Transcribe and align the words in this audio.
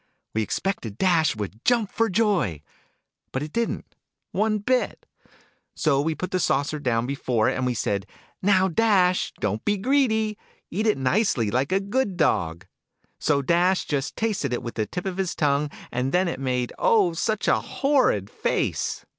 We 0.33 0.41
expected 0.41 0.97
Dash 0.97 1.35
would 1.35 1.63
jump 1.63 1.91
for 1.91 2.09
joy: 2.09 2.63
but 3.31 3.43
it 3.43 3.53
didn't, 3.53 3.93
one 4.31 4.57
bit!" 4.57 5.05
So 5.75 6.01
we 6.01 6.15
put 6.15 6.31
the 6.31 6.39
saucer 6.39 6.79
down 6.79 7.05
before 7.05 7.49
it, 7.49 7.53
and 7.53 7.67
we 7.67 7.75
said 7.75 8.07
* 8.25 8.41
Now, 8.41 8.67
Dash, 8.67 9.31
don't 9.39 9.63
be 9.63 9.77
greedy! 9.77 10.39
Eat 10.71 10.87
it 10.87 10.97
nicely, 10.97 11.51
like 11.51 11.71
a 11.71 11.79
good 11.79 12.17
dog!'" 12.17 12.65
So 13.19 13.43
Dash 13.43 13.85
just 13.85 14.15
tasted 14.15 14.53
it 14.53 14.63
with 14.63 14.73
the 14.73 14.87
tip 14.87 15.05
of 15.05 15.19
its 15.19 15.35
tongue: 15.35 15.69
and 15.91 16.11
then 16.11 16.27
it 16.27 16.39
made, 16.39 16.73
oh, 16.79 17.13
such 17.13 17.47
a 17.47 17.59
horrid 17.59 18.27
face 18.27 19.05